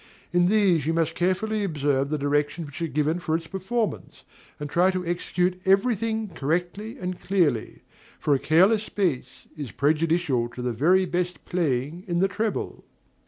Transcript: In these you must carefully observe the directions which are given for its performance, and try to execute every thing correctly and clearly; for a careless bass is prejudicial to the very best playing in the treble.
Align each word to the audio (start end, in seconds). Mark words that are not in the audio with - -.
In 0.33 0.47
these 0.47 0.87
you 0.87 0.93
must 0.93 1.13
carefully 1.13 1.63
observe 1.63 2.09
the 2.09 2.17
directions 2.17 2.65
which 2.65 2.81
are 2.81 2.87
given 2.87 3.19
for 3.19 3.35
its 3.37 3.45
performance, 3.45 4.23
and 4.59 4.67
try 4.67 4.89
to 4.89 5.05
execute 5.05 5.61
every 5.63 5.93
thing 5.93 6.29
correctly 6.29 6.97
and 6.97 7.19
clearly; 7.21 7.83
for 8.19 8.33
a 8.33 8.39
careless 8.39 8.89
bass 8.89 9.47
is 9.55 9.69
prejudicial 9.71 10.49
to 10.55 10.63
the 10.63 10.73
very 10.73 11.05
best 11.05 11.45
playing 11.45 12.03
in 12.07 12.17
the 12.17 12.27
treble. 12.27 12.83